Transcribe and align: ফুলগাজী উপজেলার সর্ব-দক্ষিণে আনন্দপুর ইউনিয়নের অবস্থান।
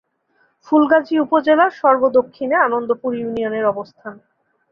ফুলগাজী 0.67 1.15
উপজেলার 1.19 1.71
সর্ব-দক্ষিণে 1.71 2.55
আনন্দপুর 2.57 3.11
ইউনিয়নের 3.15 3.65
অবস্থান। 3.65 4.13